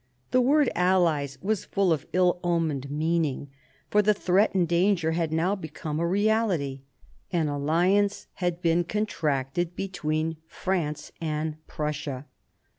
The 0.31 0.41
word 0.41 0.71
"allies" 0.73 1.37
was 1.43 1.63
full 1.63 1.93
of 1.93 2.07
ill 2.11 2.39
omened 2.43 2.89
mean 2.89 3.23
ing; 3.23 3.51
for 3.91 4.01
the 4.01 4.15
threatened 4.15 4.67
danger 4.67 5.11
had 5.11 5.31
now 5.31 5.53
become 5.55 5.99
a 5.99 6.07
reality; 6.07 6.81
an 7.31 7.47
alliance 7.47 8.25
had 8.41 8.63
been 8.63 8.83
contracted 8.83 9.75
between 9.75 10.37
France 10.47 11.11
and 11.21 11.57
Prussia. 11.67 12.25